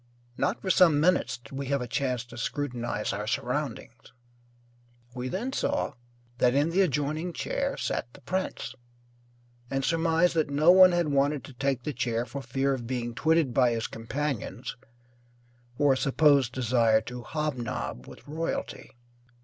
Not 0.35 0.59
for 0.59 0.71
some 0.71 0.99
minutes 0.99 1.37
did 1.37 1.51
we 1.51 1.67
have 1.67 1.79
a 1.83 1.87
chance 1.87 2.25
to 2.25 2.35
scrutinize 2.35 3.13
our 3.13 3.27
surroundings. 3.27 4.13
We 5.13 5.27
then 5.27 5.53
saw 5.53 5.93
that 6.39 6.55
in 6.55 6.71
the 6.71 6.81
adjoining 6.81 7.33
chair 7.33 7.77
sat 7.77 8.11
the 8.13 8.21
prince, 8.21 8.73
and 9.69 9.85
surmised 9.85 10.33
that 10.33 10.49
no 10.49 10.71
one 10.71 10.91
had 10.91 11.09
wanted 11.09 11.43
to 11.43 11.53
take 11.53 11.83
the 11.83 11.93
chair 11.93 12.25
for 12.25 12.41
fear 12.41 12.73
of 12.73 12.87
being 12.87 13.13
twitted 13.13 13.53
by 13.53 13.73
his 13.73 13.85
companions 13.85 14.75
for 15.77 15.93
a 15.93 15.97
supposed 15.97 16.51
desire 16.51 17.01
to 17.01 17.21
hobnob 17.21 18.07
with 18.07 18.27
royalty. 18.27 18.95